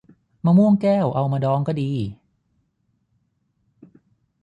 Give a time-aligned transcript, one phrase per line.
[0.45, 1.91] มะม่วงแก้ว เอามาดองก็ดี